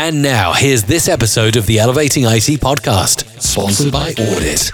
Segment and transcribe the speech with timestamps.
[0.00, 4.70] And now, here's this episode of the Elevating IT podcast, sponsored by Audit.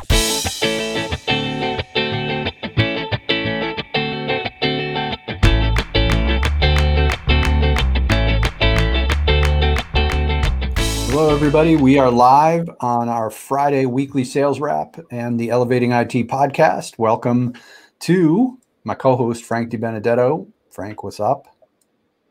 [11.09, 11.77] Hello, everybody.
[11.77, 16.99] We are live on our Friday weekly sales wrap and the Elevating IT podcast.
[16.99, 17.55] Welcome
[18.01, 20.49] to my co host, Frank DiBenedetto.
[20.71, 21.47] Frank, what's up?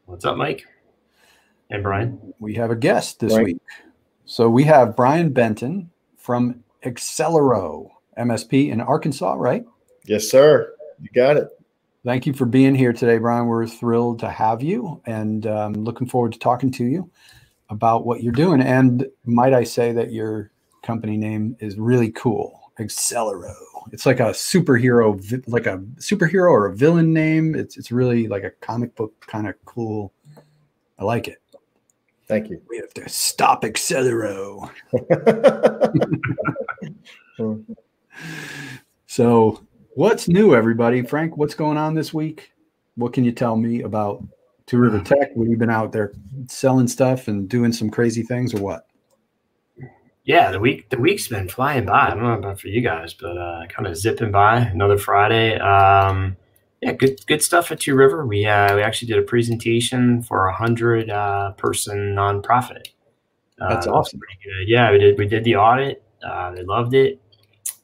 [0.05, 0.68] What's up, Mike?
[1.74, 2.34] And Brian.
[2.38, 3.46] We have a guest this right.
[3.46, 3.58] week.
[4.26, 9.66] So we have Brian Benton from Accelero MSP in Arkansas, right?
[10.05, 10.72] Yes, sir.
[11.02, 11.50] You got it.
[12.05, 13.48] Thank you for being here today, Brian.
[13.48, 17.09] We're thrilled to have you and um, looking forward to talking to you
[17.70, 18.62] about what you're doing.
[18.62, 20.52] And might I say that your
[20.84, 23.55] company name is really cool, Accelero.
[23.92, 27.55] It's like a superhero, like a superhero or a villain name.
[27.55, 30.14] It's it's really like a comic book kind of cool.
[31.00, 31.40] I like it.
[32.27, 32.62] Thank you.
[32.70, 34.70] We have to stop Accelero.
[39.08, 39.61] so,
[39.95, 41.02] what's new, everybody?
[41.02, 42.52] Frank, what's going on this week?
[42.95, 44.23] What can you tell me about
[44.66, 45.36] Two River Tech?
[45.36, 46.14] Have you been out there
[46.47, 48.88] selling stuff and doing some crazy things, or what?
[50.23, 52.08] Yeah, the week the week's been flying by.
[52.08, 54.59] I don't know about for you guys, but uh, kind of zipping by.
[54.59, 55.59] Another Friday.
[55.59, 56.38] Um,
[56.84, 58.26] yeah, good good stuff at Two River.
[58.26, 62.88] We uh, we actually did a presentation for a hundred uh, person nonprofit.
[63.58, 64.20] That's uh, awesome.
[64.20, 64.67] Good.
[64.67, 66.03] Yeah, we did we did the audit.
[66.25, 67.22] Uh, they loved it.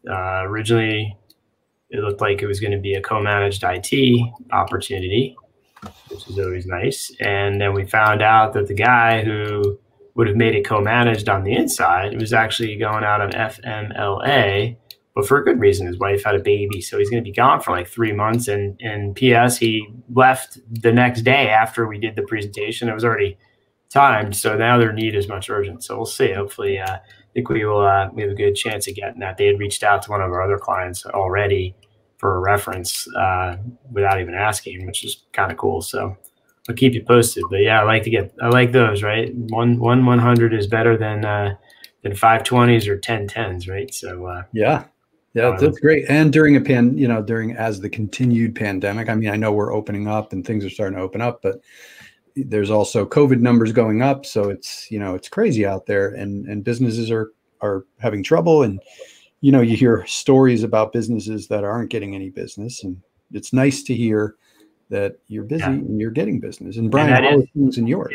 [0.09, 1.17] Uh, originally,
[1.89, 5.35] it looked like it was going to be a co-managed IT opportunity,
[6.09, 7.11] which is always nice.
[7.21, 9.79] And then we found out that the guy who
[10.15, 14.75] would have made it co-managed on the inside was actually going out on FMLA
[15.19, 15.85] but for a good reason.
[15.85, 18.47] His wife had a baby, so he's going to be gone for like three months.
[18.47, 19.57] And and P.S.
[19.57, 22.87] He left the next day after we did the presentation.
[22.87, 23.37] It was already
[23.89, 25.83] timed, so now their need is much urgent.
[25.83, 26.31] So we'll see.
[26.31, 26.99] Hopefully, uh, I
[27.33, 27.85] think we will.
[27.85, 29.37] Uh, we have a good chance of getting that.
[29.37, 31.75] They had reached out to one of our other clients already
[32.17, 33.57] for a reference uh,
[33.91, 35.81] without even asking, which is kind of cool.
[35.81, 36.15] So.
[36.67, 38.31] I'll keep you posted, but yeah, I like to get.
[38.39, 39.01] I like those.
[39.01, 41.55] Right, one one one hundred is better than uh,
[42.03, 43.91] than five twenties or ten tens, right?
[43.93, 44.85] So uh, yeah,
[45.33, 46.05] yeah, um, that's great.
[46.09, 49.51] And during a pan, you know, during as the continued pandemic, I mean, I know
[49.51, 51.61] we're opening up and things are starting to open up, but
[52.35, 54.25] there's also COVID numbers going up.
[54.25, 57.31] So it's, you know, it's crazy out there and, and businesses are,
[57.61, 58.63] are having trouble.
[58.63, 58.81] And,
[59.41, 62.83] you know, you hear stories about businesses that aren't getting any business.
[62.83, 63.01] And
[63.31, 64.35] it's nice to hear
[64.89, 65.69] that you're busy yeah.
[65.69, 66.77] and you're getting business.
[66.77, 68.13] And Brian, and how is, things in yours?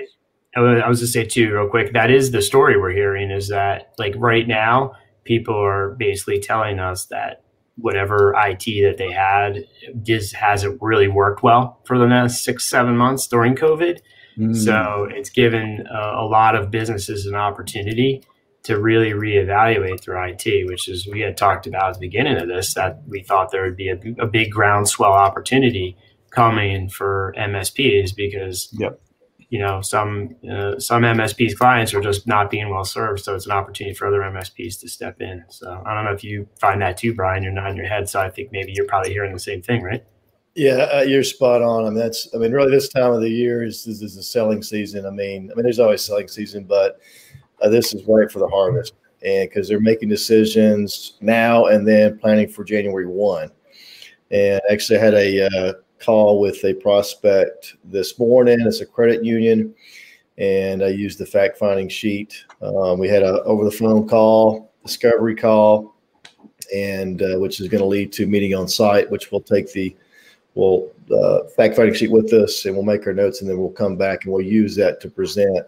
[0.56, 3.48] I was going to say too, real quick, that is the story we're hearing is
[3.48, 7.42] that like right now, people are basically telling us that
[7.76, 9.64] whatever IT that they had
[10.02, 13.98] just hasn't really worked well for the last six, seven months during COVID.
[14.38, 14.56] Mm.
[14.56, 18.22] So it's given a, a, lot of businesses an opportunity
[18.64, 22.48] to really reevaluate their IT, which is we had talked about at the beginning of
[22.48, 25.96] this that we thought there would be a, a big groundswell opportunity
[26.30, 29.00] coming for MSPs because yep
[29.54, 33.46] you know some uh, some MSPs clients are just not being well served, so it's
[33.46, 35.44] an opportunity for other MSPs to step in.
[35.48, 37.44] So I don't know if you find that too, Brian.
[37.44, 40.04] You're nodding your head, so I think maybe you're probably hearing the same thing, right?
[40.56, 41.84] Yeah, uh, you're spot on.
[41.84, 44.24] I mean, that's I mean, really, this time of the year is this is the
[44.24, 45.06] selling season.
[45.06, 46.98] I mean, I mean, there's always selling season, but
[47.62, 48.94] uh, this is right for the harvest,
[49.24, 53.52] and because they're making decisions now and then planning for January one.
[54.32, 55.72] And actually, I had a uh,
[56.04, 58.60] call with a prospect this morning.
[58.60, 59.74] It's a credit union,
[60.36, 62.44] and I used the fact finding sheet.
[62.60, 65.94] Um, we had a over the phone call, discovery call,
[66.74, 69.96] and uh, which is going to lead to meeting on site, which will take the
[70.54, 73.70] we'll uh, fact finding sheet with us, and we'll make our notes, and then we'll
[73.70, 75.66] come back and we'll use that to present.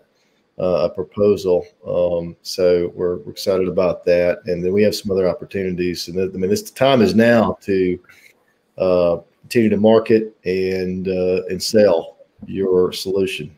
[0.59, 5.13] Uh, a proposal, um, so we're, we're, excited about that, and then we have some
[5.13, 6.09] other opportunities.
[6.09, 8.01] And I mean, this time is now to
[8.79, 13.57] uh, continue to market and uh, and sell your solution.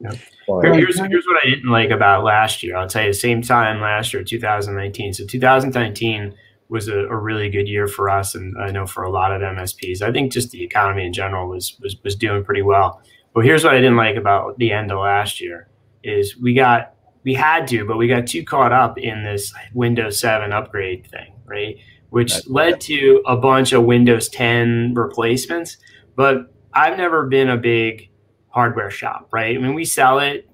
[0.00, 0.14] Yep.
[0.62, 2.76] Here's, here's what I didn't like about last year.
[2.76, 5.14] I'll tell you, the same time last year, 2019.
[5.14, 6.34] So 2019
[6.68, 9.40] was a, a, really good year for us, and I know for a lot of
[9.40, 10.02] MSPs.
[10.02, 13.00] I think just the economy in general was was was doing pretty well.
[13.34, 15.68] But here's what I didn't like about the end of last year
[16.02, 16.94] is we got
[17.24, 21.32] we had to, but we got too caught up in this Windows 7 upgrade thing,
[21.46, 21.78] right?
[22.14, 25.78] Which That's led to a bunch of Windows 10 replacements.
[26.14, 28.08] But I've never been a big
[28.50, 29.56] hardware shop, right?
[29.56, 30.48] I mean, we sell it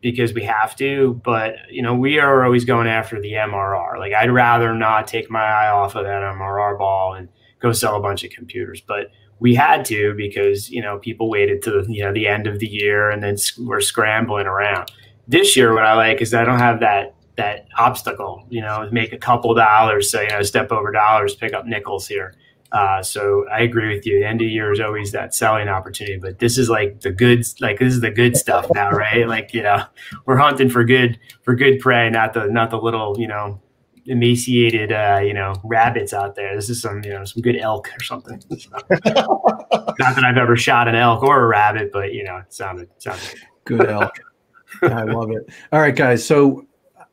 [0.00, 4.00] because we have to, but you know, we are always going after the MRR.
[4.00, 7.28] Like I'd rather not take my eye off of that MRR ball and
[7.60, 11.62] go sell a bunch of computers, but we had to because you know people waited
[11.62, 14.90] to you know the end of the year and then we're scrambling around.
[15.28, 18.46] this year, what I like is I don't have that that obstacle.
[18.48, 22.06] You know, make a couple dollars, so you know, step over dollars, pick up nickels
[22.06, 22.34] here.
[22.72, 24.18] Uh, so I agree with you.
[24.18, 27.44] The end of year is always that selling opportunity, but this is like the good,
[27.60, 29.26] like this is the good stuff now, right?
[29.36, 29.84] Like you know,
[30.24, 33.60] we're hunting for good for good prey, not the not the little you know
[34.06, 36.54] emaciated uh, you know rabbits out there.
[36.54, 38.42] This is some you know some good elk or something.
[39.98, 42.88] not that I've ever shot an elk or a rabbit, but you know, it sounded
[42.98, 43.34] sounded
[43.64, 44.18] good elk.
[44.82, 45.48] I love it.
[45.72, 46.24] All right, guys.
[46.24, 46.66] So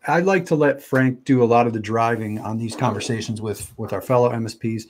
[0.08, 3.72] I'd like to let Frank do a lot of the driving on these conversations with
[3.78, 4.84] with our fellow MSPs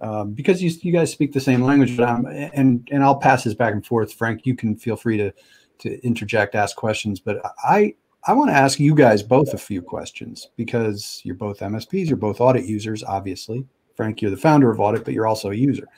[0.00, 1.96] um, because you, you guys speak the same language.
[1.96, 4.12] But I'm, and and I'll pass this back and forth.
[4.12, 5.32] Frank, you can feel free to
[5.78, 7.20] to interject, ask questions.
[7.20, 7.94] But I
[8.26, 12.16] I want to ask you guys both a few questions because you're both MSPs, you're
[12.16, 13.64] both audit users, obviously.
[13.96, 15.88] Frank, you're the founder of Audit, but you're also a user.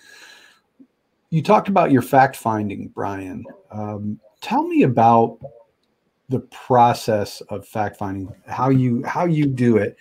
[1.29, 3.45] You talked about your fact finding, Brian.
[3.71, 5.39] Um, tell me about
[6.31, 9.97] the process of fact finding, how you how you do it.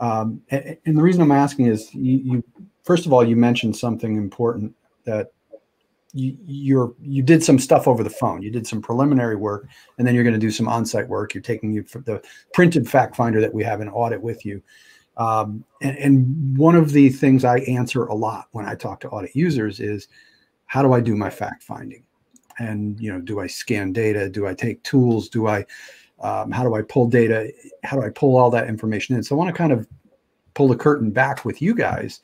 [0.00, 2.44] Um, and, and, the reason I'm asking is you, you
[2.82, 4.74] first of all you mentioned something important
[5.04, 5.32] that
[6.12, 8.42] you you're you did some stuff over the phone.
[8.42, 9.68] You did some preliminary work,
[9.98, 11.34] and then you're going to do some on-site work.
[11.34, 12.22] You're taking you the
[12.54, 14.62] printed fact finder that we have in audit with you.
[15.16, 19.08] Um, and, and one of the things I answer a lot when I talk to
[19.08, 20.08] audit users is,
[20.66, 22.04] how do I do my fact finding?
[22.62, 24.28] And you know, do I scan data?
[24.28, 25.28] Do I take tools?
[25.28, 25.64] Do I
[26.20, 27.52] um, how do I pull data?
[27.82, 29.22] How do I pull all that information in?
[29.22, 29.86] So I want to kind of
[30.54, 32.20] pull the curtain back with you guys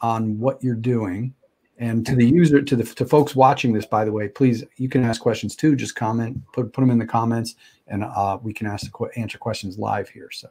[0.00, 1.34] on what you're doing
[1.78, 4.88] and to the user, to the to folks watching this, by the way, please you
[4.88, 5.74] can ask questions too.
[5.74, 7.56] Just comment, put put them in the comments,
[7.88, 10.28] and uh, we can ask the answer questions live here.
[10.30, 10.48] So,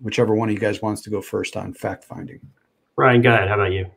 [0.00, 2.40] whichever one of you guys wants to go first on fact finding.
[2.96, 3.48] Ryan, go ahead.
[3.48, 3.90] How about you?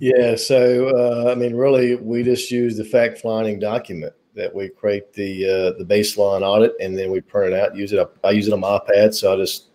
[0.00, 0.36] Yeah.
[0.36, 5.12] So, uh, I mean, really, we just use the fact finding document that we create
[5.12, 7.76] the uh, the baseline audit, and then we print it out.
[7.76, 8.08] Use it.
[8.22, 9.68] I use it on my iPad, so I just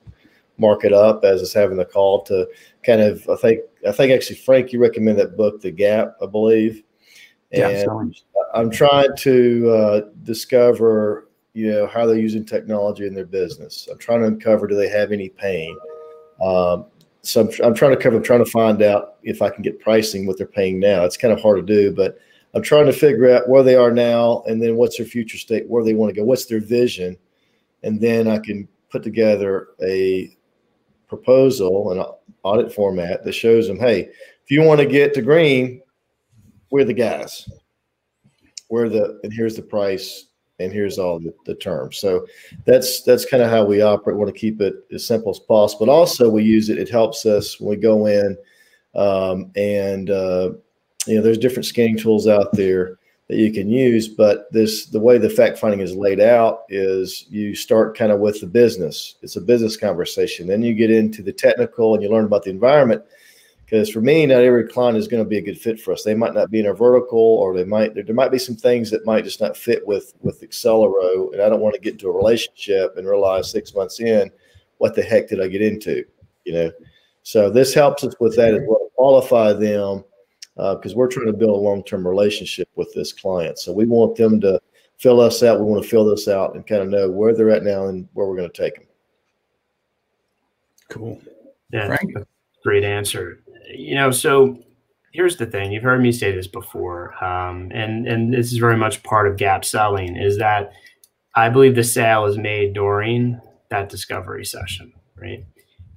[0.60, 2.48] mark it up as it's having the call to
[2.83, 6.25] kind of I think I think actually Frank you recommend that book The Gap I
[6.25, 6.83] believe
[7.51, 7.86] and yeah,
[8.54, 13.98] I'm trying to uh, discover you know how they're using technology in their business I'm
[13.98, 15.75] trying to uncover do they have any pain
[16.44, 16.86] um,
[17.21, 19.80] so I'm, I'm trying to cover I'm trying to find out if I can get
[19.80, 22.18] pricing what they're paying now it's kind of hard to do but
[22.54, 25.68] I'm trying to figure out where they are now and then what's their future state
[25.68, 27.18] where they want to go what's their vision
[27.83, 30.36] and then I can put together a
[31.07, 32.06] proposal and
[32.44, 35.81] audit format that shows them, hey, if you want to get to green,
[36.71, 37.50] we're the guys.
[38.69, 40.27] We're the and here's the price
[40.59, 41.97] and here's all the, the terms.
[41.97, 42.25] So
[42.65, 44.15] that's that's kind of how we operate.
[44.15, 45.85] We want to keep it as simple as possible.
[45.85, 46.77] But also we use it.
[46.77, 48.38] It helps us when we go in
[48.95, 50.51] um, and uh,
[51.06, 52.97] you know there's different scanning tools out there
[53.29, 54.07] that you can use.
[54.07, 58.19] But this, the way the fact finding is laid out is you start kind of
[58.19, 59.15] with the business.
[59.21, 60.47] It's a business conversation.
[60.47, 63.03] Then you get into the technical and you learn about the environment.
[63.69, 66.01] Because for me, not every client is going to be a good fit for us.
[66.01, 68.56] They might not be in our vertical, or they might there, there might be some
[68.56, 71.31] things that might just not fit with with Accelero.
[71.33, 74.31] And I don't want to get into a relationship and realize six months in,
[74.80, 76.04] what the heck did I get into?
[76.45, 76.71] You know.
[77.21, 78.89] So this helps us with that as well.
[78.95, 80.04] Qualify them
[80.56, 83.60] because uh, we're trying to build a long-term relationship with this client.
[83.60, 84.60] So we want them to
[84.98, 85.60] fill us out.
[85.60, 88.10] We want to fill this out and kind of know where they're at now and
[88.13, 88.86] where we're going to take them.
[90.90, 91.21] Cool.
[91.71, 92.14] Yeah, Frank?
[92.64, 93.42] great answer.
[93.69, 94.59] You know, so
[95.14, 95.71] here's the thing.
[95.71, 99.38] You've heard me say this before, um, and and this is very much part of
[99.38, 100.18] gap selling.
[100.18, 100.71] Is that
[101.35, 105.45] I believe the sale is made during that discovery session, right?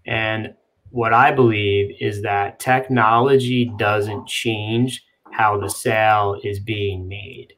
[0.07, 0.55] And
[0.91, 5.03] what I believe is that technology doesn't change
[5.33, 7.55] how the sale is being made,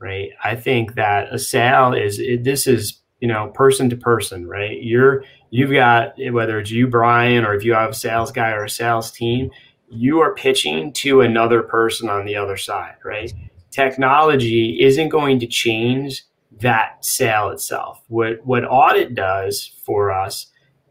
[0.00, 0.30] right?
[0.42, 4.82] I think that a sale is this is you know person to person, right?
[4.82, 8.64] You're you've got whether it's you, Brian, or if you have a sales guy or
[8.64, 9.52] a sales team,
[9.88, 13.32] you are pitching to another person on the other side, right?
[13.70, 16.24] Technology isn't going to change
[16.60, 18.02] that sale itself.
[18.08, 20.46] What what audit does for us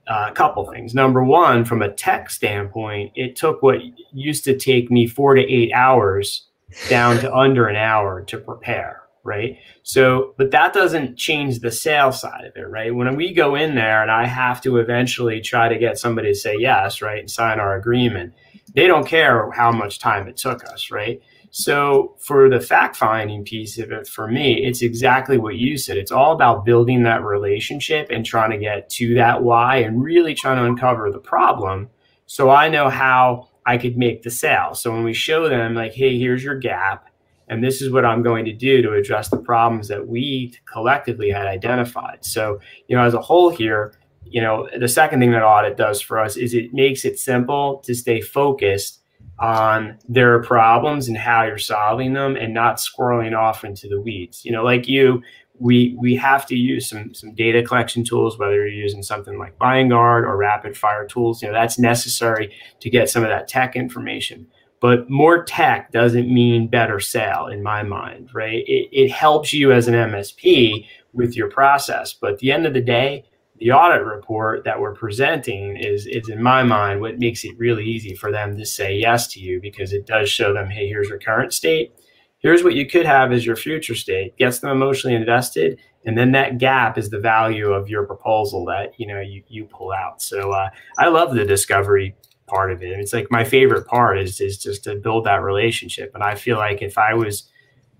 [0.07, 0.93] uh, a couple things.
[0.93, 3.79] Number one, from a tech standpoint, it took what
[4.13, 6.47] used to take me four to eight hours
[6.89, 9.02] down to under an hour to prepare.
[9.25, 9.57] Right.
[9.83, 12.67] So, but that doesn't change the sales side of it.
[12.67, 12.93] Right.
[12.93, 16.35] When we go in there and I have to eventually try to get somebody to
[16.35, 18.33] say yes, right, and sign our agreement,
[18.75, 20.91] they don't care how much time it took us.
[20.91, 21.21] Right.
[21.55, 25.97] So for the fact finding piece of it, for me, it's exactly what you said.
[25.97, 30.33] It's all about building that relationship and trying to get to that why and really
[30.33, 31.91] trying to uncover the problem.
[32.25, 34.73] So I know how I could make the sale.
[34.73, 37.07] So when we show them like, hey, here's your gap.
[37.53, 41.29] And this is what I'm going to do to address the problems that we collectively
[41.29, 42.25] had identified.
[42.25, 43.93] So, you know, as a whole here,
[44.25, 47.77] you know, the second thing that audit does for us is it makes it simple
[47.85, 49.01] to stay focused
[49.39, 54.43] on their problems and how you're solving them and not squirreling off into the weeds.
[54.43, 55.21] You know, like you,
[55.59, 59.57] we we have to use some some data collection tools, whether you're using something like
[59.59, 61.41] Liongard or rapid fire tools.
[61.41, 64.47] You know, that's necessary to get some of that tech information.
[64.83, 68.65] But more tech doesn't mean better sale in my mind, right?
[68.67, 72.11] It, it helps you as an MSP with your process.
[72.11, 73.23] But at the end of the day,
[73.59, 77.85] the audit report that we're presenting is, is in my mind what makes it really
[77.85, 81.07] easy for them to say yes to you because it does show them hey here's
[81.07, 81.93] your current state
[82.39, 86.33] here's what you could have as your future state gets them emotionally invested and then
[86.33, 90.21] that gap is the value of your proposal that you know you, you pull out
[90.21, 92.15] so uh, i love the discovery
[92.47, 96.11] part of it it's like my favorite part is is just to build that relationship
[96.13, 97.49] and i feel like if i was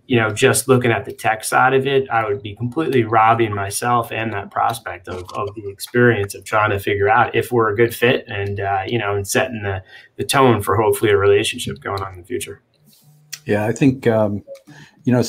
[0.05, 3.53] you know, just looking at the tech side of it, I would be completely robbing
[3.55, 7.69] myself and that prospect of, of the experience of trying to figure out if we're
[7.69, 9.81] a good fit and, uh, you know, and setting the,
[10.17, 12.61] the tone for hopefully a relationship going on in the future.
[13.45, 14.43] Yeah, I think, um,
[15.05, 15.23] you know,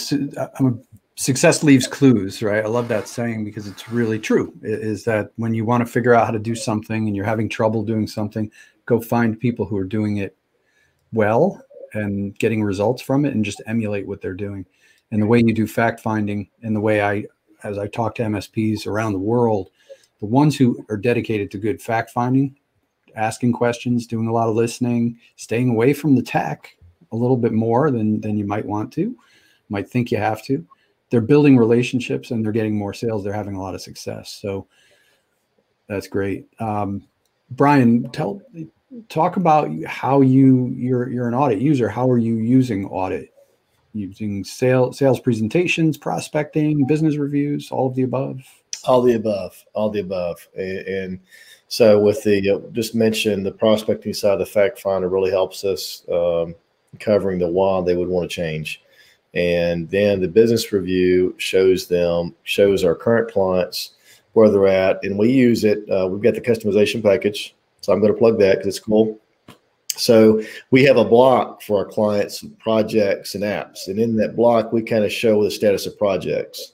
[0.59, 0.75] I'm a,
[1.17, 2.65] success leaves clues, right?
[2.65, 4.53] I love that saying because it's really true.
[4.63, 7.49] Is that when you want to figure out how to do something and you're having
[7.49, 8.51] trouble doing something,
[8.87, 10.37] go find people who are doing it
[11.13, 11.63] well
[11.95, 14.67] and getting results from it and just emulate what they're doing.
[15.11, 17.25] And the way you do fact finding and the way I,
[17.63, 19.71] as I talk to MSPs around the world,
[20.21, 22.57] the ones who are dedicated to good fact finding,
[23.15, 26.77] asking questions, doing a lot of listening, staying away from the tech
[27.13, 29.17] a little bit more than, than you might want to,
[29.69, 30.67] might think you have to.
[31.11, 33.23] They're building relationships and they're getting more sales.
[33.23, 34.31] They're having a lot of success.
[34.31, 34.67] So
[35.87, 36.49] that's great.
[36.59, 37.07] Um,
[37.51, 38.43] Brian, tell
[39.09, 41.89] talk about how you you're you're an audit user.
[41.89, 43.33] How are you using audit?
[43.93, 48.41] Using sales sales presentations, prospecting, business reviews, all of the above.
[48.85, 51.21] All the above, all the above, and, and
[51.69, 55.65] so with the uh, just mentioned the prospecting side, of the fact finder really helps
[55.65, 56.55] us um,
[57.01, 58.83] covering the why they would want to change,
[59.33, 63.93] and then the business review shows them shows our current clients
[64.35, 65.89] where they're at, and we use it.
[65.89, 69.21] Uh, we've got the customization package so I'm going to plug that because it's cool.
[69.89, 73.89] So we have a block for our clients, projects, and apps.
[73.89, 76.73] And in that block, we kind of show the status of projects.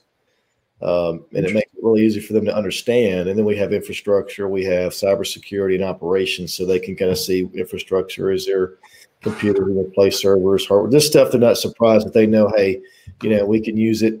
[0.81, 3.27] Um, and it makes it really easy for them to understand.
[3.27, 7.19] And then we have infrastructure, we have cybersecurity and operations, so they can kind of
[7.19, 8.75] see infrastructure is there
[9.21, 11.29] computers, we replace servers, hardware, this stuff.
[11.29, 12.81] They're not surprised that they know, hey,
[13.21, 14.19] you know, we can use it,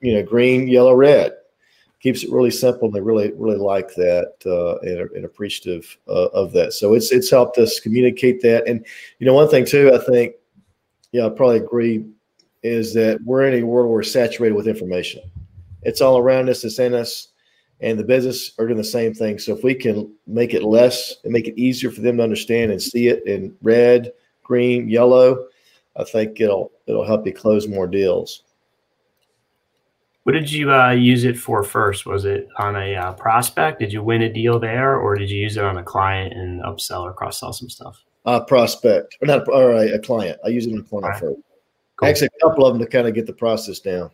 [0.00, 1.32] you know, green, yellow, red
[2.00, 2.86] keeps it really simple.
[2.86, 6.72] And they really, really like that uh, and, and, appreciative uh, of that.
[6.72, 8.66] So it's it's helped us communicate that.
[8.66, 8.84] And
[9.18, 10.34] you know, one thing too, I think,
[11.12, 12.04] yeah, I probably agree,
[12.62, 15.22] is that we're in a world where we're saturated with information.
[15.82, 16.64] It's all around us.
[16.64, 17.28] It's in us.
[17.80, 19.38] And the business are doing the same thing.
[19.38, 22.72] So if we can make it less and make it easier for them to understand
[22.72, 24.12] and see it in red,
[24.42, 25.46] green, yellow,
[25.96, 28.42] I think it'll it'll help you close more deals.
[30.28, 32.04] What did you uh, use it for first?
[32.04, 33.78] Was it on a uh, prospect?
[33.78, 36.62] Did you win a deal there, or did you use it on a client and
[36.64, 38.04] upsell or cross sell some stuff?
[38.26, 40.38] Uh, prospect, or not, or a, a client.
[40.44, 41.18] I use it on a client right.
[41.18, 41.40] first.
[41.96, 42.08] Cool.
[42.10, 44.10] Actually, a couple of them to kind of get the process down.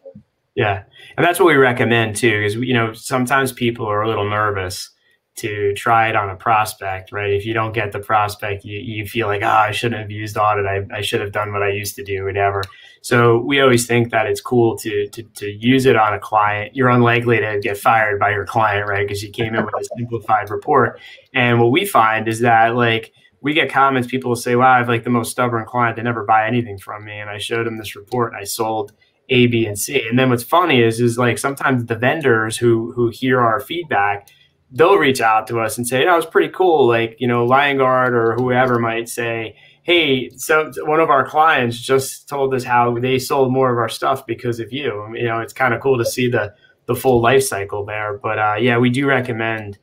[0.55, 0.85] Yeah,
[1.17, 4.91] and that's what we recommend too, because you know sometimes people are a little nervous
[5.37, 7.33] to try it on a prospect, right?
[7.33, 10.37] If you don't get the prospect, you, you feel like, oh, I shouldn't have used
[10.37, 10.65] audit.
[10.65, 12.63] I, I should have done what I used to do, whatever.
[13.01, 16.77] So we always think that it's cool to, to, to use it on a client.
[16.77, 19.07] You're unlikely to get fired by your client, right?
[19.07, 21.01] Because you came in with a simplified report.
[21.33, 24.89] And what we find is that like we get comments, people say, wow, I have
[24.89, 25.97] like the most stubborn client.
[25.97, 27.19] They never buy anything from me.
[27.19, 28.93] And I showed them this report and I sold
[29.29, 30.07] A, B, and C.
[30.09, 34.29] And then what's funny is, is like sometimes the vendors who, who hear our feedback–
[34.75, 38.13] they'll reach out to us and say, "That was pretty cool." Like you know, Liongard
[38.13, 43.19] or whoever might say, "Hey, so one of our clients just told us how they
[43.19, 46.05] sold more of our stuff because of you." You know, it's kind of cool to
[46.05, 46.55] see the
[46.87, 48.19] the full life cycle there.
[48.19, 49.79] But uh, yeah, we do recommend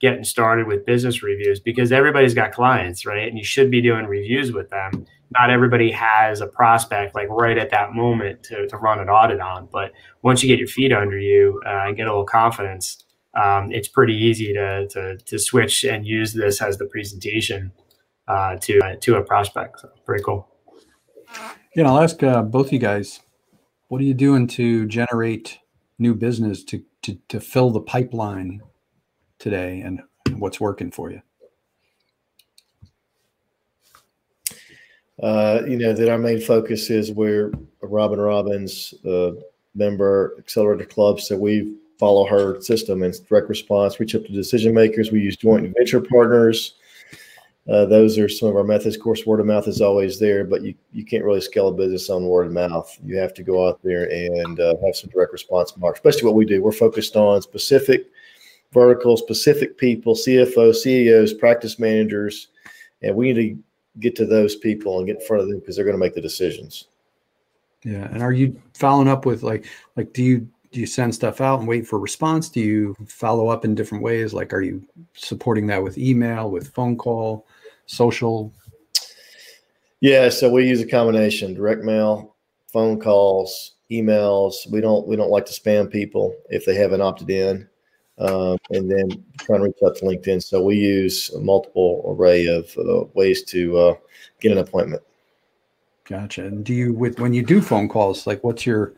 [0.00, 3.28] getting started with business reviews because everybody's got clients, right?
[3.28, 5.06] And you should be doing reviews with them.
[5.30, 9.40] Not everybody has a prospect like right at that moment to, to run an audit
[9.40, 9.68] on.
[9.72, 13.72] But once you get your feet under you uh, and get a little confidence, um,
[13.72, 17.72] it's pretty easy to, to, to switch and use this as the presentation
[18.28, 19.80] uh, to uh, to a prospect.
[19.80, 20.48] So pretty cool.
[21.74, 23.20] Yeah, I'll ask uh, both you guys,
[23.88, 25.58] what are you doing to generate
[25.98, 28.60] new business to to to fill the pipeline
[29.38, 30.02] today, and
[30.38, 31.22] what's working for you?
[35.22, 39.32] uh, you know that our main focus is where Robin Robbins, uh,
[39.74, 44.00] member accelerator club, so we follow her system and direct response.
[44.00, 45.12] Reach up to decision makers.
[45.12, 46.74] We use joint venture partners.
[47.70, 48.96] Uh, those are some of our methods.
[48.96, 51.72] Of course, word of mouth is always there, but you, you can't really scale a
[51.72, 52.92] business on word of mouth.
[53.04, 56.34] You have to go out there and uh, have some direct response marks, especially what
[56.34, 56.60] we do.
[56.60, 58.06] We're focused on specific
[58.72, 62.48] verticals, specific people, CFOs, CEOs, practice managers,
[63.02, 63.62] and we need to
[64.00, 66.16] get to those people and get in front of them because they're going to make
[66.16, 66.88] the decisions.
[67.84, 68.08] Yeah.
[68.10, 71.60] And are you following up with like, like, do you, do you send stuff out
[71.60, 72.48] and wait for response?
[72.48, 74.32] Do you follow up in different ways?
[74.32, 74.82] Like, are you
[75.14, 77.46] supporting that with email, with phone call,
[77.86, 78.52] social?
[80.00, 80.30] Yeah.
[80.30, 82.34] So we use a combination direct mail,
[82.66, 84.54] phone calls, emails.
[84.70, 87.68] We don't, we don't like to spam people if they haven't opted in
[88.18, 90.42] um, and then trying to reach out to LinkedIn.
[90.42, 93.94] So we use a multiple array of uh, ways to uh,
[94.40, 95.02] get an appointment.
[96.04, 96.46] Gotcha.
[96.46, 98.94] And do you with when you do phone calls, like what's your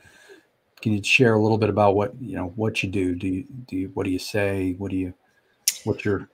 [0.85, 3.14] can you share a little bit about what you know what you do?
[3.14, 4.75] Do you do you what do you say?
[4.76, 5.14] What do you
[5.85, 6.29] what's your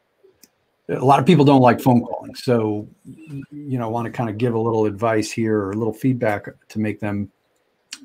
[0.89, 2.35] a lot of people don't like phone calling.
[2.35, 5.93] So you know, want to kind of give a little advice here or a little
[5.93, 7.31] feedback to make them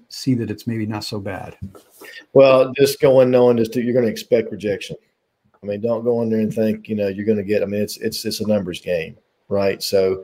[0.09, 1.57] see that it's maybe not so bad.
[2.33, 4.97] Well, just go in knowing just you're going to expect rejection.
[5.63, 7.63] I mean, don't go in there and think you know you're going to get.
[7.63, 9.17] I mean, it's it's it's a numbers game,
[9.49, 9.81] right?
[9.81, 10.23] So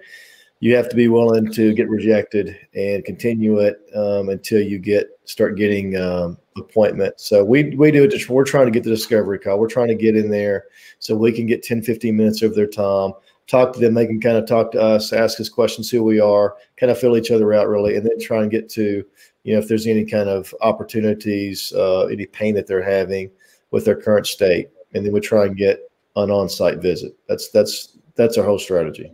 [0.62, 5.10] you have to be willing to get rejected and continue it um, until you get
[5.26, 7.20] start getting um, appointment.
[7.20, 9.60] So we we do it just we're trying to get the discovery call.
[9.60, 10.66] We're trying to get in there
[11.00, 13.12] so we can get 10, 15 minutes of their time,
[13.48, 13.96] talk to them.
[13.96, 17.00] They can kind of talk to us, ask us questions, who we are, kind of
[17.00, 19.04] fill each other out really, and then try and get to
[19.44, 23.32] you know, if there's any kind of opportunities, uh, any pain that they're having
[23.72, 27.18] with their current state, and then we try and get an on-site visit.
[27.28, 29.12] That's that's that's our whole strategy.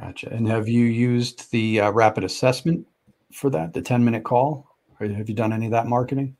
[0.00, 0.30] Gotcha.
[0.30, 2.86] And have you used the uh, rapid assessment
[3.32, 4.66] for that, the 10-minute call?
[4.98, 6.36] Or have you done any of that marketing?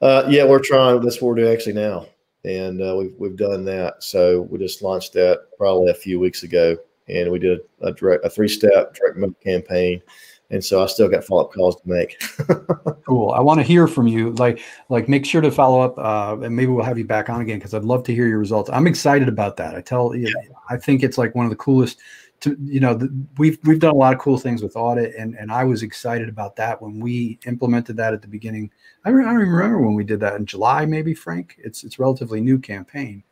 [0.00, 1.00] Uh, yeah, we're trying.
[1.00, 2.06] That's what we're doing actually now,
[2.44, 4.02] and uh, we've we've done that.
[4.02, 7.92] So we just launched that probably a few weeks ago, and we did a, a
[7.92, 10.02] direct a three-step direct mail campaign
[10.50, 12.20] and so I still got follow up calls to make.
[13.06, 13.30] cool.
[13.30, 14.32] I want to hear from you.
[14.32, 17.40] Like, like make sure to follow up, uh, and maybe we'll have you back on
[17.40, 18.68] again because I'd love to hear your results.
[18.72, 19.76] I'm excited about that.
[19.76, 20.54] I tell you, yeah.
[20.68, 22.00] I think it's like one of the coolest.
[22.40, 25.34] To you know, the, we've we've done a lot of cool things with audit, and
[25.34, 28.70] and I was excited about that when we implemented that at the beginning.
[29.04, 31.56] I, re- I remember when we did that in July, maybe Frank.
[31.58, 33.22] It's it's relatively new campaign,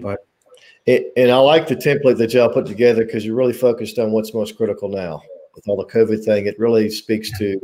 [0.00, 0.26] but.
[0.86, 4.12] It, and I like the template that y'all put together because you're really focused on
[4.12, 5.22] what's most critical now
[5.54, 7.60] with all the COVID thing, it really speaks to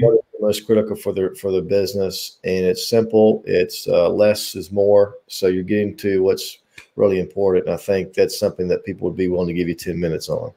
[0.00, 3.42] what is most critical for the for the business, and it's simple.
[3.46, 5.16] It's uh, less is more.
[5.28, 6.58] So you're getting to what's
[6.96, 7.66] really important.
[7.66, 10.28] And I think that's something that people would be willing to give you ten minutes
[10.28, 10.52] on.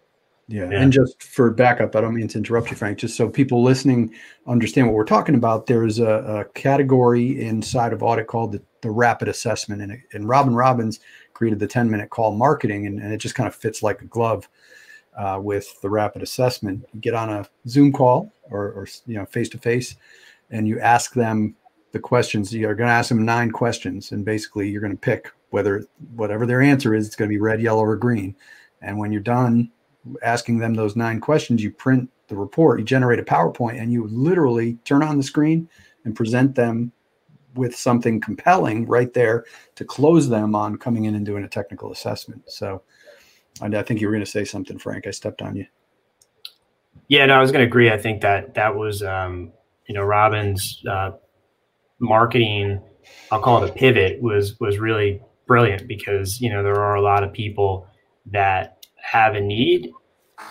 [0.49, 0.69] Yeah.
[0.69, 0.82] yeah.
[0.82, 4.13] And just for backup, I don't mean to interrupt you, Frank, just so people listening
[4.47, 5.65] understand what we're talking about.
[5.65, 9.82] There's a, a category inside of audit called the, the rapid assessment.
[9.82, 11.01] And, and Robin Robbins
[11.34, 14.06] created the 10 minute call marketing, and, and it just kind of fits like a
[14.06, 14.47] glove
[15.17, 16.88] uh, with the rapid assessment.
[16.93, 19.95] You get on a Zoom call or, or you know face to face,
[20.49, 21.56] and you ask them
[21.91, 22.54] the questions.
[22.54, 26.45] You're going to ask them nine questions, and basically you're going to pick whether whatever
[26.45, 28.36] their answer is, it's going to be red, yellow, or green.
[28.82, 29.71] And when you're done
[30.23, 34.08] asking them those nine questions, you print the report, you generate a PowerPoint, and you
[34.08, 35.69] literally turn on the screen
[36.06, 36.91] and present them
[37.56, 39.45] with something compelling right there
[39.76, 42.43] to close them on coming in and doing a technical assessment.
[42.47, 42.84] So
[43.62, 45.08] I think you were going to say something, Frank.
[45.08, 45.65] I stepped on you.
[47.08, 47.89] Yeah, no, I was going to agree.
[47.89, 49.52] I think that that was, um,
[49.88, 51.12] you know, Robin's uh,
[51.99, 52.81] marketing.
[53.31, 57.01] I'll call it a pivot was was really brilliant because you know there are a
[57.01, 57.88] lot of people
[58.27, 59.91] that have a need,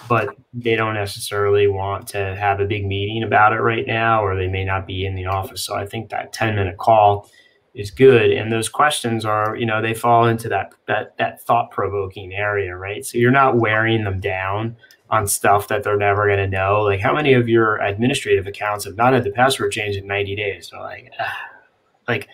[0.09, 4.35] but they don't necessarily want to have a big meeting about it right now, or
[4.35, 5.63] they may not be in the office.
[5.63, 7.31] So I think that ten minute call
[7.77, 11.71] is good and those questions are you know they fall into that that that thought
[11.71, 14.75] provoking area right so you're not wearing them down
[15.11, 18.85] on stuff that they're never going to know like how many of your administrative accounts
[18.85, 21.13] have not had the password changed in 90 days so like
[22.09, 22.29] like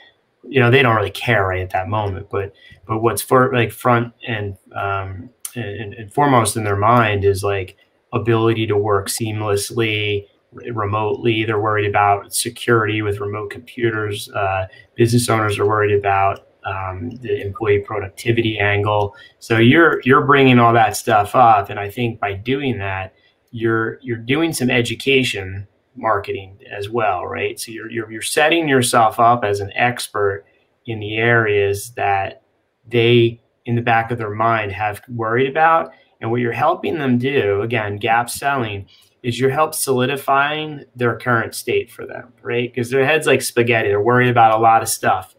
[0.48, 2.52] you know they don't really care right at that moment but
[2.86, 7.76] but what's for like front and um and, and foremost in their mind is like
[8.12, 11.44] ability to work seamlessly remotely.
[11.44, 14.30] They're worried about security with remote computers.
[14.30, 19.14] Uh, business owners are worried about um, the employee productivity angle.
[19.38, 23.14] So you're you're bringing all that stuff up, and I think by doing that,
[23.50, 27.60] you're you're doing some education marketing as well, right?
[27.60, 30.44] So you're you're, you're setting yourself up as an expert
[30.86, 32.42] in the areas that
[32.86, 37.18] they in the back of their mind have worried about And what you're helping them
[37.18, 38.86] do, again, gap selling,
[39.24, 42.72] is you're help solidifying their current state for them, right?
[42.72, 43.88] Because their head's like spaghetti.
[43.88, 45.34] They're worried about a lot of stuff.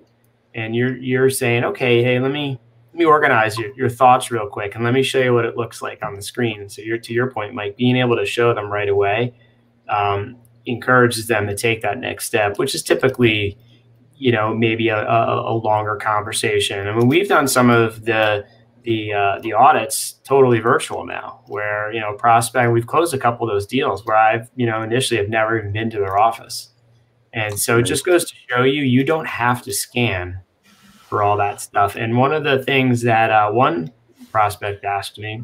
[0.55, 2.59] And you're you're saying, okay, hey, let me
[2.93, 5.57] let me organize your, your thoughts real quick and let me show you what it
[5.57, 6.69] looks like on the screen.
[6.69, 9.33] So you're to your point, Mike, being able to show them right away
[9.89, 13.57] um, encourages them to take that next step, which is typically,
[14.15, 16.87] you know, maybe a, a, a longer conversation.
[16.87, 18.45] I mean, we've done some of the
[18.83, 22.71] the uh, the audits totally virtual now, where you know prospect.
[22.71, 25.71] We've closed a couple of those deals where I've you know initially have never even
[25.71, 26.72] been to their office,
[27.33, 30.39] and so it just goes to show you you don't have to scan
[31.09, 31.95] for all that stuff.
[31.95, 33.91] And one of the things that uh, one
[34.31, 35.43] prospect asked me,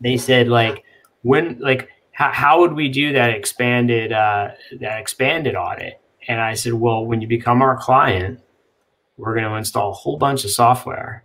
[0.00, 0.84] they said like
[1.22, 6.00] when like how, how would we do that expanded uh, that expanded audit?
[6.26, 8.40] And I said, well, when you become our client,
[9.16, 11.24] we're going to install a whole bunch of software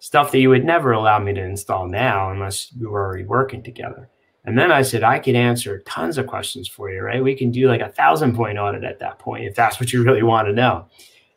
[0.00, 3.62] stuff that you would never allow me to install now unless we were already working
[3.62, 4.08] together.
[4.44, 7.22] And then I said, I could answer tons of questions for you, right?
[7.22, 10.02] We can do like a thousand point audit at that point if that's what you
[10.02, 10.86] really want to know.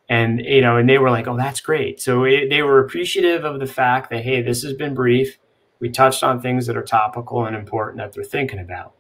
[0.10, 2.02] And, you know, and they were like, oh, that's great.
[2.02, 5.38] So it, they were appreciative of the fact that, hey, this has been brief.
[5.80, 8.94] We touched on things that are topical and important that they're thinking about.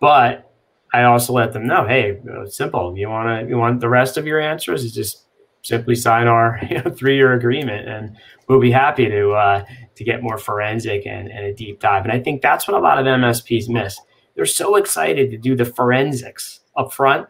[0.00, 0.52] But
[0.92, 2.96] I also let them know, hey, it's simple.
[2.96, 5.24] You want to, you want the rest of your answers is just
[5.62, 8.16] simply sign our you know, three-year agreement, and
[8.48, 9.64] we'll be happy to uh,
[9.96, 12.04] to get more forensic and, and a deep dive.
[12.04, 14.00] And I think that's what a lot of MSPs miss.
[14.34, 17.28] They're so excited to do the forensics up front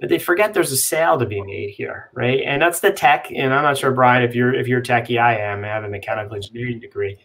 [0.00, 2.40] that they forget there's a sale to be made here, right?
[2.44, 3.30] And that's the tech.
[3.34, 5.64] And I'm not sure, Brian, if you're if you're techie, I am.
[5.64, 7.18] I have a mechanical engineering degree.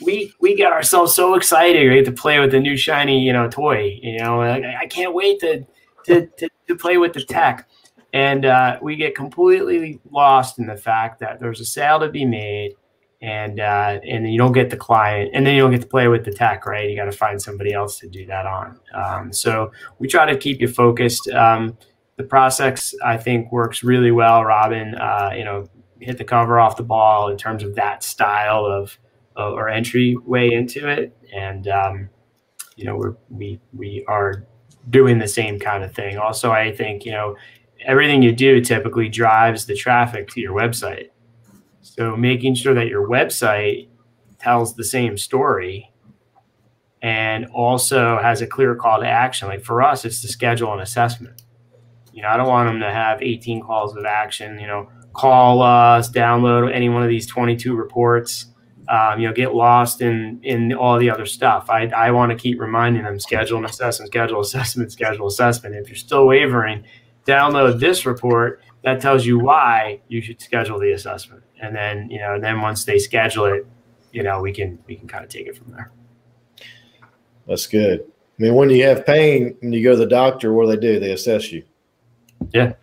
[0.00, 3.48] We we get ourselves so excited right, to play with the new shiny you know
[3.48, 3.98] toy.
[4.00, 5.66] You know, I, I can't wait to,
[6.06, 7.68] to to to play with the tech
[8.14, 12.24] and uh, we get completely lost in the fact that there's a sale to be
[12.24, 12.76] made
[13.24, 16.08] and uh, and you don't get the client and then you don't get to play
[16.08, 16.90] with the tech right?
[16.90, 18.78] You got to find somebody else to do that on.
[18.94, 21.28] Um, so we try to keep you focused.
[21.30, 21.76] Um,
[22.16, 24.94] the process i think works really well robin.
[24.94, 25.66] Uh, you know
[26.00, 28.98] hit the cover off the ball in terms of that style of,
[29.36, 31.16] of or entry way into it.
[31.34, 32.10] And um,
[32.76, 34.46] you know we're, we we are
[34.90, 36.18] doing the same kind of thing.
[36.18, 37.36] Also i think you know
[37.86, 41.08] everything you do typically drives the traffic to your website.
[41.84, 43.88] So making sure that your website
[44.38, 45.92] tells the same story
[47.02, 49.48] and also has a clear call to action.
[49.48, 51.42] Like for us, it's to schedule an assessment.
[52.10, 55.60] You know, I don't want them to have 18 calls of action, you know, call
[55.60, 58.46] us, download any one of these 22 reports,
[58.88, 61.68] um, you know, get lost in in all the other stuff.
[61.68, 65.74] I, I want to keep reminding them schedule an assessment, schedule assessment, schedule assessment.
[65.74, 66.84] If you're still wavering,
[67.26, 71.42] download this report that tells you why you should schedule the assessment.
[71.64, 73.66] And then, you know, and then once they schedule it,
[74.12, 75.90] you know, we can we can kind of take it from there.
[77.46, 78.00] That's good.
[78.00, 80.80] I mean, when you have pain and you go to the doctor, what do they
[80.80, 81.00] do?
[81.00, 81.62] They assess you.
[82.52, 82.74] Yeah.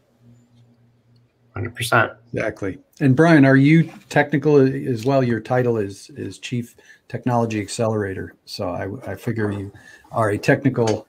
[1.55, 2.15] 100%.
[2.33, 2.79] Exactly.
[3.01, 5.23] And Brian, are you technical as well?
[5.23, 6.75] Your title is is Chief
[7.09, 8.35] Technology Accelerator.
[8.45, 9.71] So I, I figure you
[10.11, 11.07] are a technical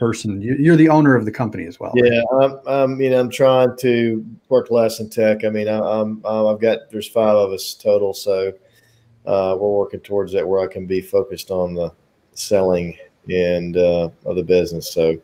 [0.00, 0.40] person.
[0.40, 1.92] You're the owner of the company as well.
[1.94, 2.44] Yeah, right?
[2.44, 5.44] I'm, I'm, you know, I'm trying to work less in tech.
[5.44, 8.48] I mean, I, am I've got there's five of us total, so
[9.26, 11.92] uh, we're working towards that where I can be focused on the
[12.32, 12.96] selling
[13.28, 14.92] and uh, of the business.
[14.92, 15.20] So,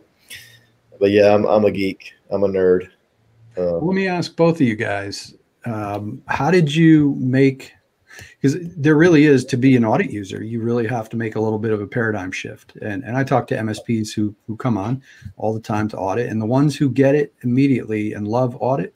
[1.01, 2.12] but yeah, I'm, I'm a geek.
[2.31, 2.89] I'm a nerd.
[3.57, 5.35] Uh, Let me ask both of you guys:
[5.65, 7.73] um, How did you make
[8.53, 11.41] because there really is to be an audit user you really have to make a
[11.41, 12.77] little bit of a paradigm shift.
[12.77, 15.03] And and i talk to msps who who come on
[15.37, 18.95] all the time to audit and the ones who get it immediately and love audit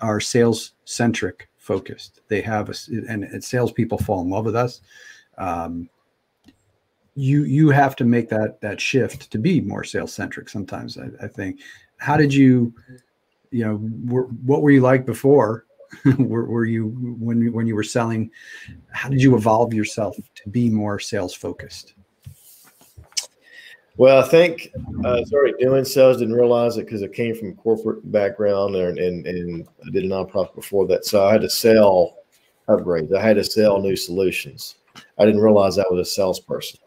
[0.00, 2.20] are sales centric focused.
[2.28, 2.74] They have a
[3.08, 4.80] and, and salespeople fall in love with us.
[5.36, 5.90] Um,
[7.14, 11.08] you you have to make that that shift to be more sales centric sometimes I,
[11.22, 11.60] I think.
[11.98, 12.72] How did you
[13.50, 15.66] you know what were you like before
[16.18, 18.30] were, were you when when you were selling
[18.92, 21.94] how did you evolve yourself to be more sales focused
[23.96, 24.70] well i think
[25.04, 29.26] uh, was doing sales didn't realize it because i came from corporate background and, and,
[29.26, 31.06] and i did a nonprofit before that.
[31.06, 32.18] So i had to sell
[32.68, 33.14] upgrades.
[33.14, 34.76] I had to sell new solutions.
[35.18, 36.80] I didn't realize i was a salesperson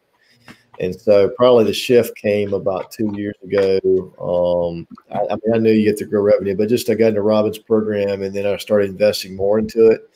[0.82, 3.80] and so probably the shift came about two years ago.
[4.20, 7.10] Um, I, I, mean, I knew you get to grow revenue, but just I got
[7.10, 10.10] into Robin's program and then I started investing more into it.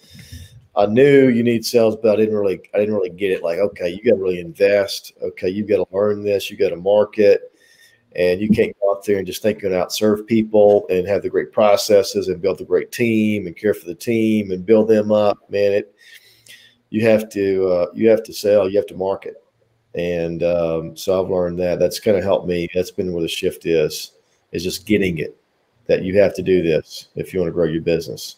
[0.76, 3.44] I knew you need sales, but I didn't really, I didn't really get it.
[3.44, 5.14] Like, okay, you got to really invest.
[5.22, 6.50] Okay, you got to learn this.
[6.50, 7.54] You got to market,
[8.16, 11.08] and you can't go out there and just think you're going to outserve people and
[11.08, 14.66] have the great processes and build the great team and care for the team and
[14.66, 15.38] build them up.
[15.50, 15.96] Man, it
[16.90, 19.36] you have to uh, you have to sell, you have to market,
[19.96, 21.80] and um, so I've learned that.
[21.80, 22.68] That's kind of helped me.
[22.74, 24.12] That's been where the shift is
[24.52, 25.38] is just getting it
[25.88, 28.38] that you have to do this if you want to grow your business.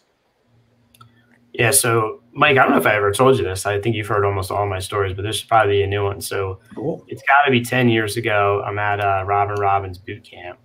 [1.52, 1.70] Yeah.
[1.70, 3.66] So, Mike, I don't know if I ever told you this.
[3.66, 6.04] I think you've heard almost all my stories, but this should probably be a new
[6.04, 6.20] one.
[6.20, 7.04] So, cool.
[7.08, 8.62] it's got to be 10 years ago.
[8.64, 10.58] I'm at uh, Robin Robbins boot camp,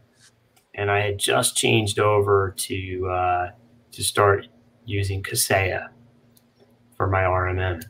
[0.75, 3.51] and I had just changed over to uh,
[3.91, 4.47] to start
[4.86, 5.89] using Kaseya
[6.97, 7.82] for my RMM.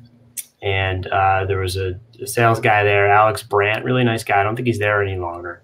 [0.61, 4.39] And uh, there was a, a, sales guy there, Alex Brandt, really nice guy.
[4.39, 5.61] I don't think he's there any longer.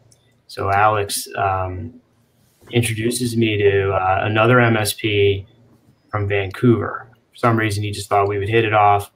[0.48, 1.94] So Alex um,
[2.72, 5.46] introduces me to uh, another MSP
[6.10, 9.12] from Vancouver For some reason he just thought we would hit it off.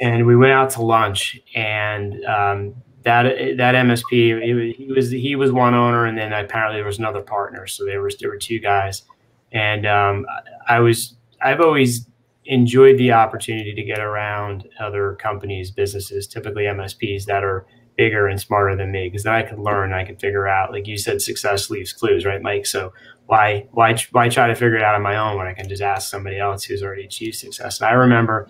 [0.00, 3.22] And we went out to lunch, and um, that
[3.56, 7.66] that MSP he was he was one owner, and then apparently there was another partner.
[7.66, 9.04] So there was there were two guys,
[9.52, 10.26] and um,
[10.68, 12.06] I was I've always
[12.46, 18.40] enjoyed the opportunity to get around other companies, businesses, typically MSPs that are bigger and
[18.40, 20.72] smarter than me, because then I could learn, I could figure out.
[20.72, 22.66] Like you said, success leaves clues, right, Mike?
[22.66, 22.92] So
[23.26, 25.82] why why why try to figure it out on my own when I can just
[25.82, 27.80] ask somebody else who's already achieved success?
[27.80, 28.48] And I remember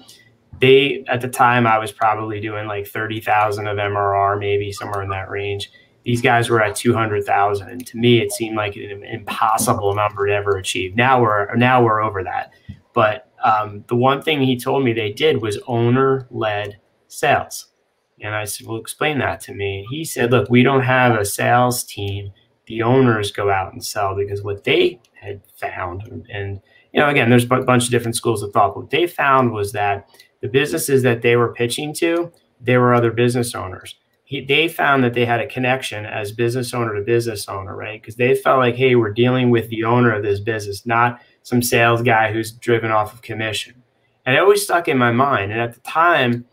[0.60, 5.02] they at the time I was probably doing like thirty thousand of MRR, maybe somewhere
[5.02, 5.70] in that range.
[6.04, 9.94] These guys were at two hundred thousand, and to me it seemed like an impossible
[9.94, 10.94] number to ever achieve.
[10.94, 12.52] Now we're now we're over that.
[12.96, 17.66] But um, the one thing he told me they did was owner led sales.
[18.22, 19.86] And I said, Well, explain that to me.
[19.90, 22.32] He said, Look, we don't have a sales team
[22.66, 26.60] the owners go out and sell because what they had found, and
[26.92, 28.74] you know, again, there's a bunch of different schools of thought.
[28.74, 30.08] What they found was that
[30.40, 33.94] the businesses that they were pitching to, there were other business owners.
[34.24, 38.00] He, they found that they had a connection as business owner to business owner, right?
[38.00, 41.62] Because they felt like, hey, we're dealing with the owner of this business, not some
[41.62, 43.80] sales guy who's driven off of commission.
[44.24, 45.52] And it always stuck in my mind.
[45.52, 46.44] And at the time,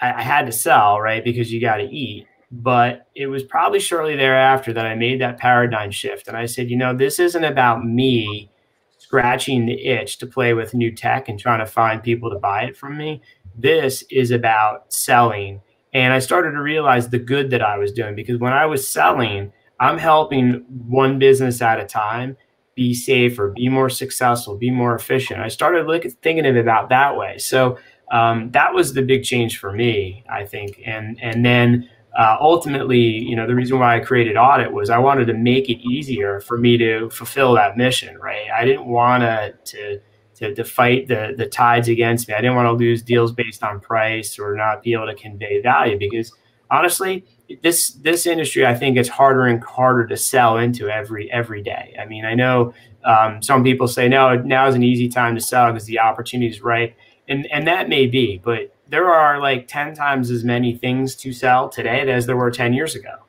[0.00, 1.22] I, I had to sell, right?
[1.22, 2.26] Because you got to eat.
[2.50, 6.26] But it was probably shortly thereafter that I made that paradigm shift.
[6.26, 8.50] And I said, you know, this isn't about me
[8.96, 12.62] scratching the itch to play with new tech and trying to find people to buy
[12.62, 13.20] it from me.
[13.54, 15.60] This is about selling.
[15.92, 18.88] And I started to realize the good that I was doing because when I was
[18.88, 22.38] selling, I'm helping one business at a time
[22.74, 25.40] be safer, be more successful, be more efficient.
[25.40, 27.38] I started looking, thinking of it about that way.
[27.38, 27.78] So
[28.10, 30.80] um, that was the big change for me, I think.
[30.84, 34.98] And and then uh, ultimately, you know, the reason why I created audit was I
[34.98, 38.46] wanted to make it easier for me to fulfill that mission, right?
[38.54, 40.00] I didn't want to
[40.34, 42.34] to to fight the the tides against me.
[42.34, 45.60] I didn't want to lose deals based on price or not be able to convey
[45.60, 46.32] value because
[46.70, 47.24] honestly,
[47.62, 51.94] this this industry I think it's harder and harder to sell into every every day.
[52.00, 55.40] I mean, I know um, some people say no, now is an easy time to
[55.40, 56.94] sell because the opportunity is right,
[57.28, 61.32] and and that may be, but there are like 10 times as many things to
[61.32, 63.24] sell today as there were 10 years ago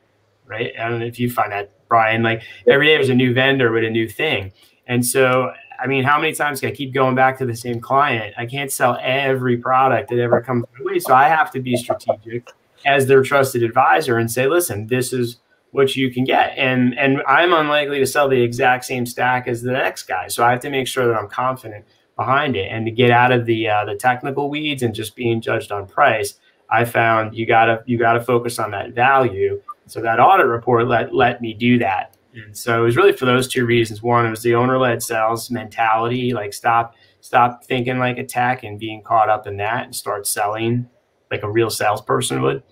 [0.46, 0.72] right?
[0.78, 3.70] I don't know if you find that brian like every day there's a new vendor
[3.70, 4.52] with a new thing.
[4.86, 7.80] And so i mean how many times can i keep going back to the same
[7.80, 8.34] client?
[8.38, 11.76] I can't sell every product that ever comes my way so i have to be
[11.76, 12.48] strategic
[12.86, 15.38] as their trusted advisor and say listen this is
[15.72, 19.60] what you can get and and i'm unlikely to sell the exact same stack as
[19.62, 21.84] the next guy so i have to make sure that i'm confident
[22.16, 22.68] behind it.
[22.70, 25.86] And to get out of the uh, the technical weeds and just being judged on
[25.86, 26.34] price,
[26.70, 29.62] I found you gotta you gotta focus on that value.
[29.86, 32.16] So that audit report let let me do that.
[32.34, 34.02] And so it was really for those two reasons.
[34.02, 38.64] One, it was the owner led sales mentality, like stop stop thinking like a tech
[38.64, 40.88] and being caught up in that and start selling
[41.30, 42.62] like a real salesperson would.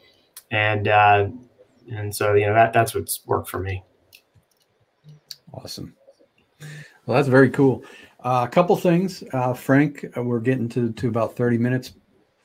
[0.51, 1.29] And uh,
[1.91, 3.83] and so you know that that's what's worked for me.
[5.53, 5.95] Awesome.
[7.07, 7.85] Well, that's very cool.
[8.23, 10.07] Uh, a couple things, uh, Frank.
[10.17, 11.95] Uh, we're getting to to about thirty minutes,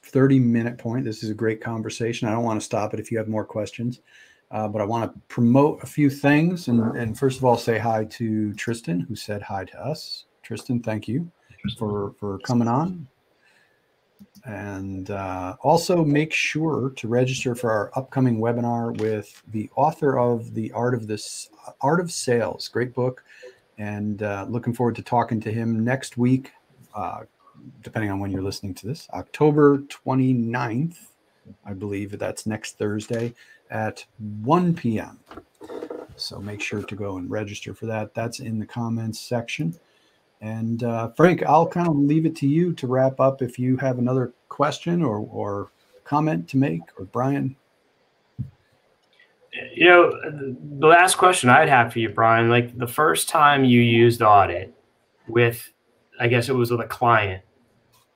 [0.03, 1.05] thirty minute point.
[1.05, 2.27] This is a great conversation.
[2.27, 4.01] I don't want to stop it if you have more questions,
[4.51, 6.67] uh, but I want to promote a few things.
[6.67, 10.25] And, and first of all, say hi to Tristan, who said hi to us.
[10.43, 11.31] Tristan, thank you
[11.77, 13.07] for for coming on.
[14.45, 20.53] And uh, also make sure to register for our upcoming webinar with the author of
[20.53, 21.49] the Art of this
[21.81, 22.67] Art of Sales.
[22.67, 23.23] Great book
[23.79, 26.51] and uh, looking forward to talking to him next week,
[26.93, 27.21] uh,
[27.81, 30.97] depending on when you're listening to this, October 29th,
[31.65, 33.33] I believe that's next Thursday
[33.71, 34.05] at
[34.43, 35.19] 1 p.m.
[36.17, 38.13] So make sure to go and register for that.
[38.13, 39.79] That's in the comments section.
[40.41, 43.77] And uh, Frank, I'll kind of leave it to you to wrap up if you
[43.77, 45.71] have another question or, or
[46.03, 47.55] comment to make, or Brian
[49.73, 50.11] you know,
[50.79, 54.73] the last question I'd have for you, Brian, like the first time you used audit
[55.27, 55.71] with,
[56.19, 57.43] I guess it was with a client,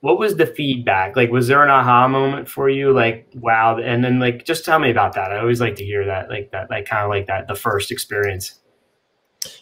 [0.02, 1.16] what was the feedback?
[1.16, 2.92] Like, was there an aha moment for you?
[2.92, 3.78] Like, wow.
[3.78, 5.32] And then like, just tell me about that.
[5.32, 7.92] I always like to hear that, like that, like kind of like that, the first
[7.92, 8.60] experience.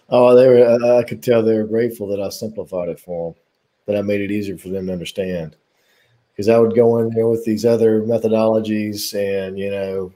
[0.10, 3.42] Oh, they were, I could tell they were grateful that I simplified it for them,
[3.86, 5.56] that I made it easier for them to understand.
[6.32, 10.14] Because I would go in there with these other methodologies and, you know,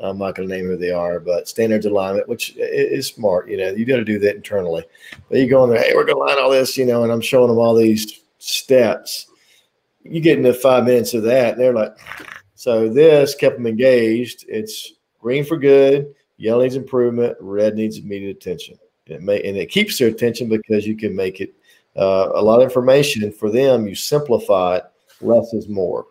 [0.00, 3.48] I'm not going to name who they are, but standards alignment, which is smart.
[3.48, 4.84] You know, you got to do that internally.
[5.28, 7.12] But you go in there, hey, we're going to line all this, you know, and
[7.12, 9.28] I'm showing them all these steps
[10.04, 11.96] you get into five minutes of that, and they're like,
[12.54, 14.44] so this kept them engaged.
[14.48, 18.78] It's green for good, yellow needs improvement, red needs immediate attention.
[19.06, 21.54] It may and it keeps their attention because you can make it
[21.96, 23.86] uh, a lot of information for them.
[23.86, 24.84] You simplify it.
[25.20, 26.06] Less is more.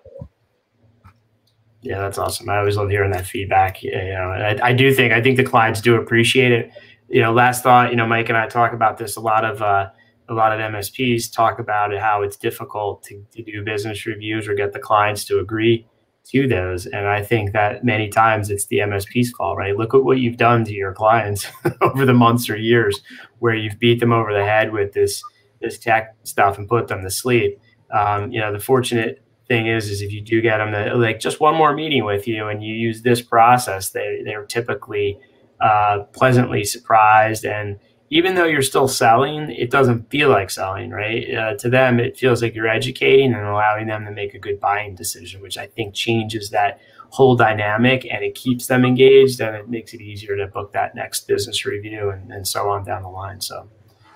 [1.82, 2.49] Yeah, that's awesome.
[2.49, 3.84] I always love hearing that feedback.
[3.84, 6.71] You know, I, I, do think I think the clients do appreciate it.
[7.10, 7.89] You know, last thought.
[7.89, 9.62] You know, Mike and I talk about this a lot of.
[9.62, 9.89] Uh,
[10.29, 14.56] a lot of MSPs talk about how it's difficult to, to do business reviews or
[14.56, 15.86] get the clients to agree
[16.25, 16.86] to those.
[16.86, 19.75] And I think that many times it's the MSP's call, right?
[19.75, 21.45] Look at what you've done to your clients
[21.81, 23.01] over the months or years
[23.39, 25.23] where you've beat them over the head with this
[25.62, 27.57] this tech stuff and put them to sleep.
[27.91, 31.19] Um, you know, the fortunate thing is, is if you do get them to like
[31.19, 35.19] just one more meeting with you and you use this process, they they're typically
[35.62, 37.79] uh, pleasantly surprised and
[38.13, 41.34] even though you're still selling, it doesn't feel like selling, right?
[41.34, 44.60] Uh, to them, it feels like you're educating and allowing them to make a good
[44.60, 49.56] buying decision, which I think changes that whole dynamic and it keeps them engaged and
[49.56, 53.02] it makes it easier to book that next business review and, and so on down
[53.02, 53.41] the line.
[53.41, 53.67] So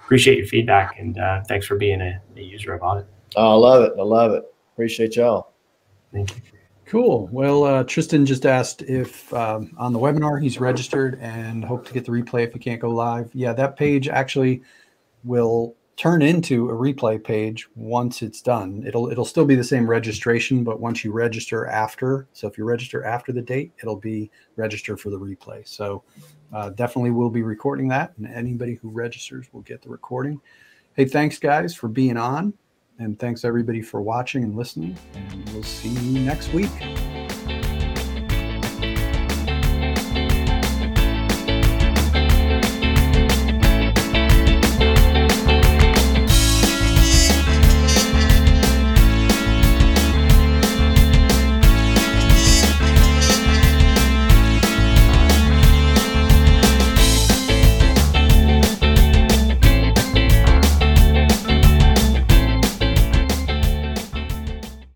[0.04, 3.08] appreciate your feedback and uh, thanks for being a, a user of Audit.
[3.36, 3.94] Oh, I love it.
[3.98, 4.44] I love it.
[4.74, 5.54] Appreciate y'all.
[6.14, 6.42] Thank you.
[6.88, 7.28] Cool.
[7.34, 11.94] Well, uh, Tristan just asked if um, on the webinar he's registered and hope to
[11.94, 13.30] get the replay if he can't go live.
[13.34, 14.62] Yeah, that page actually
[15.26, 18.86] will turn into a replay page once it's done.
[18.88, 22.64] It'll it'll still be the same registration, but once you register after, so if you
[22.64, 25.68] register after the date, it'll be registered for the replay.
[25.68, 26.04] So
[26.54, 30.40] uh, definitely we'll be recording that, and anybody who registers will get the recording.
[30.96, 32.54] Hey, thanks guys for being on.
[33.00, 34.98] And thanks everybody for watching and listening.
[35.14, 36.72] And we'll see you next week.